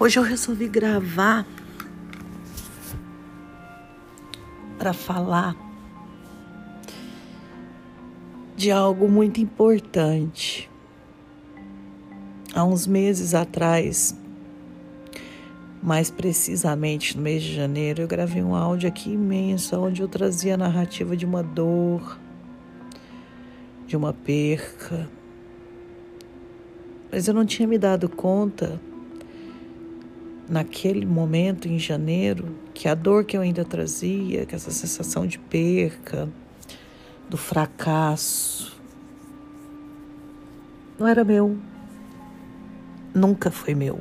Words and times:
Hoje 0.00 0.18
eu 0.18 0.22
resolvi 0.22 0.68
gravar 0.68 1.46
para 4.78 4.92
falar 4.92 5.54
de 8.56 8.70
algo 8.70 9.08
muito 9.08 9.40
importante. 9.40 10.68
Há 12.54 12.64
uns 12.64 12.86
meses 12.86 13.32
atrás, 13.34 14.16
mais 15.80 16.10
precisamente 16.10 17.16
no 17.16 17.22
mês 17.22 17.42
de 17.42 17.54
janeiro, 17.54 18.02
eu 18.02 18.08
gravei 18.08 18.42
um 18.42 18.56
áudio 18.56 18.88
aqui 18.88 19.12
imenso, 19.12 19.78
onde 19.78 20.02
eu 20.02 20.08
trazia 20.08 20.54
a 20.54 20.56
narrativa 20.56 21.16
de 21.16 21.24
uma 21.24 21.42
dor, 21.42 22.18
de 23.86 23.96
uma 23.96 24.12
perca. 24.12 25.08
Mas 27.10 27.28
eu 27.28 27.34
não 27.34 27.44
tinha 27.44 27.68
me 27.68 27.78
dado 27.78 28.08
conta 28.08 28.80
naquele 30.48 31.06
momento 31.06 31.68
em 31.68 31.78
janeiro 31.78 32.54
que 32.74 32.88
a 32.88 32.94
dor 32.94 33.24
que 33.24 33.36
eu 33.36 33.40
ainda 33.40 33.64
trazia, 33.64 34.44
que 34.44 34.54
essa 34.54 34.70
sensação 34.70 35.26
de 35.26 35.38
perca, 35.38 36.28
do 37.28 37.36
fracasso, 37.36 38.78
não 40.98 41.06
era 41.06 41.24
meu. 41.24 41.56
Nunca 43.14 43.50
foi 43.50 43.74
meu. 43.74 44.00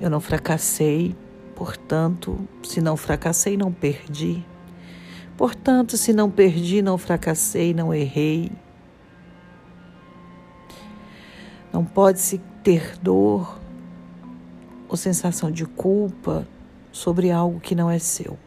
Eu 0.00 0.10
não 0.10 0.20
fracassei, 0.20 1.14
portanto, 1.54 2.38
se 2.62 2.80
não 2.80 2.96
fracassei, 2.96 3.56
não 3.56 3.72
perdi. 3.72 4.44
Portanto, 5.36 5.96
se 5.96 6.12
não 6.12 6.30
perdi, 6.30 6.82
não 6.82 6.98
fracassei, 6.98 7.74
não 7.74 7.92
errei. 7.92 8.50
Não 11.72 11.84
pode-se 11.84 12.38
ter 12.62 12.96
dor 12.98 13.63
ou 14.94 14.96
sensação 14.96 15.50
de 15.50 15.66
culpa 15.66 16.46
sobre 16.92 17.30
algo 17.30 17.58
que 17.58 17.74
não 17.74 17.90
é 17.90 17.98
seu. 17.98 18.38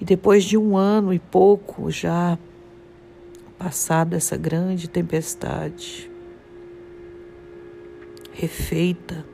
E 0.00 0.04
depois 0.04 0.44
de 0.44 0.56
um 0.56 0.76
ano 0.76 1.12
e 1.12 1.18
pouco 1.18 1.90
já 1.90 2.38
passada 3.58 4.16
essa 4.16 4.36
grande 4.36 4.88
tempestade, 4.88 6.10
refeita 8.32 9.26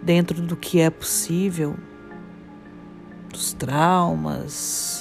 dentro 0.00 0.40
do 0.40 0.56
que 0.56 0.78
é 0.78 0.90
possível, 0.90 1.74
dos 3.32 3.52
traumas, 3.54 4.97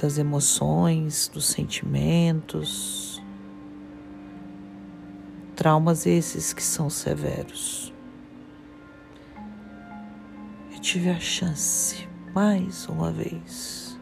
das 0.00 0.16
emoções, 0.16 1.28
dos 1.28 1.46
sentimentos, 1.46 3.20
traumas 5.56 6.06
esses 6.06 6.52
que 6.52 6.62
são 6.62 6.88
severos. 6.88 7.92
Eu 10.72 10.80
tive 10.80 11.10
a 11.10 11.18
chance, 11.18 12.06
mais 12.32 12.88
uma 12.88 13.10
vez, 13.10 13.98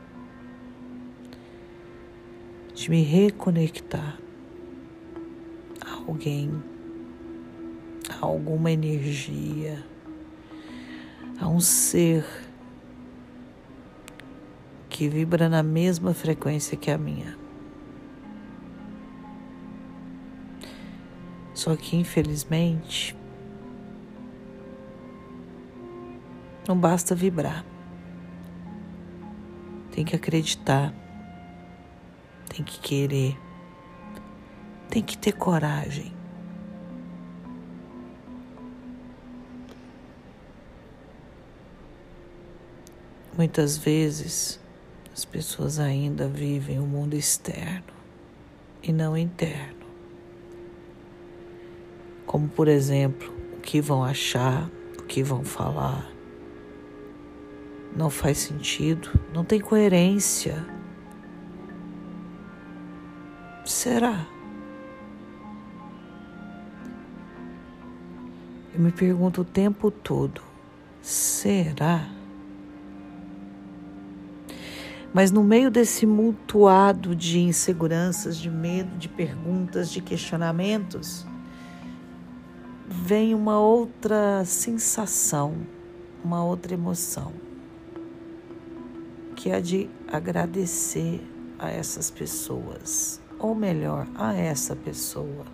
de 2.75 2.91
me 2.91 3.03
reconectar 3.03 4.19
a 5.81 5.94
alguém, 6.06 6.62
a 8.20 8.27
alguma 8.27 8.70
energia, 8.70 9.82
a 11.41 11.49
um 11.49 11.59
ser 11.59 12.45
que 14.96 15.10
vibra 15.10 15.46
na 15.46 15.62
mesma 15.62 16.14
frequência 16.14 16.74
que 16.74 16.90
a 16.90 16.96
minha. 16.96 17.36
Só 21.52 21.76
que, 21.76 21.96
infelizmente, 21.96 23.14
não 26.66 26.78
basta 26.78 27.14
vibrar. 27.14 27.62
Tem 29.92 30.02
que 30.02 30.16
acreditar, 30.16 30.94
tem 32.48 32.64
que 32.64 32.80
querer, 32.80 33.38
tem 34.88 35.02
que 35.02 35.18
ter 35.18 35.32
coragem. 35.32 36.10
Muitas 43.36 43.76
vezes 43.76 44.58
as 45.16 45.25
pessoas 45.25 45.78
ainda 45.78 46.28
vivem 46.28 46.78
o 46.78 46.82
mundo 46.82 47.15
externo 47.15 47.94
e 48.82 48.93
não 48.93 49.16
interno. 49.16 49.87
Como, 52.27 52.47
por 52.49 52.69
exemplo, 52.69 53.32
o 53.56 53.60
que 53.60 53.81
vão 53.81 54.05
achar, 54.05 54.71
o 54.99 55.05
que 55.05 55.22
vão 55.22 55.43
falar. 55.43 56.06
Não 57.97 58.10
faz 58.10 58.37
sentido, 58.37 59.09
não 59.32 59.43
tem 59.43 59.59
coerência. 59.59 60.62
Será? 63.65 64.26
Eu 68.75 68.81
me 68.81 68.93
pergunto 68.93 69.41
o 69.41 69.44
tempo 69.47 69.91
todo: 69.91 70.43
será? 71.00 72.16
Mas 75.16 75.31
no 75.32 75.43
meio 75.43 75.71
desse 75.71 76.04
mutuado 76.04 77.16
de 77.16 77.41
inseguranças, 77.41 78.37
de 78.37 78.50
medo, 78.50 78.99
de 78.99 79.09
perguntas, 79.09 79.91
de 79.91 80.03
questionamentos, 80.03 81.27
vem 82.87 83.34
uma 83.34 83.59
outra 83.59 84.44
sensação, 84.44 85.55
uma 86.22 86.44
outra 86.44 86.75
emoção, 86.75 87.32
que 89.34 89.49
é 89.49 89.55
a 89.55 89.60
de 89.60 89.88
agradecer 90.06 91.26
a 91.59 91.71
essas 91.71 92.10
pessoas, 92.10 93.19
ou 93.38 93.55
melhor, 93.55 94.06
a 94.16 94.34
essa 94.34 94.76
pessoa. 94.76 95.47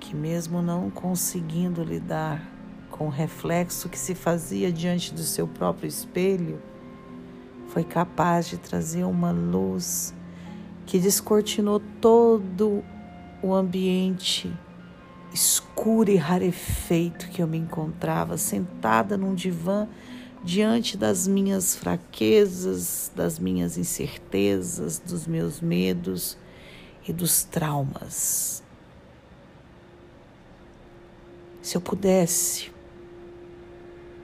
Que 0.00 0.16
mesmo 0.16 0.62
não 0.62 0.88
conseguindo 0.88 1.84
lidar 1.84 2.55
com 2.90 3.06
o 3.06 3.10
reflexo 3.10 3.88
que 3.88 3.98
se 3.98 4.14
fazia 4.14 4.72
diante 4.72 5.12
do 5.12 5.22
seu 5.22 5.46
próprio 5.46 5.88
espelho, 5.88 6.60
foi 7.68 7.84
capaz 7.84 8.48
de 8.48 8.56
trazer 8.56 9.04
uma 9.04 9.30
luz 9.30 10.14
que 10.86 10.98
descortinou 10.98 11.80
todo 12.00 12.82
o 13.42 13.52
ambiente 13.52 14.52
escuro 15.32 16.10
e 16.10 16.16
rarefeito 16.16 17.28
que 17.28 17.42
eu 17.42 17.46
me 17.46 17.58
encontrava, 17.58 18.38
sentada 18.38 19.16
num 19.16 19.34
divã 19.34 19.86
diante 20.42 20.96
das 20.96 21.26
minhas 21.26 21.74
fraquezas, 21.74 23.10
das 23.14 23.38
minhas 23.38 23.76
incertezas, 23.76 24.98
dos 24.98 25.26
meus 25.26 25.60
medos 25.60 26.38
e 27.06 27.12
dos 27.12 27.42
traumas. 27.42 28.62
Se 31.60 31.76
eu 31.76 31.80
pudesse 31.80 32.70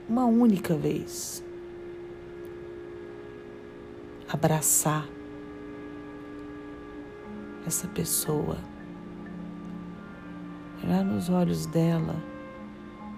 uma 0.07 0.25
única 0.25 0.75
vez. 0.75 1.43
Abraçar 4.27 5.07
essa 7.65 7.87
pessoa, 7.87 8.57
olhar 10.83 11.03
nos 11.03 11.29
olhos 11.29 11.65
dela, 11.65 12.15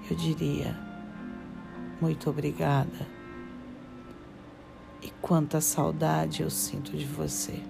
eu 0.09 0.15
diria: 0.15 0.77
muito 2.01 2.29
obrigada. 2.29 3.07
E 5.01 5.09
quanta 5.21 5.61
saudade 5.61 6.41
eu 6.41 6.49
sinto 6.49 6.97
de 6.97 7.05
você. 7.05 7.61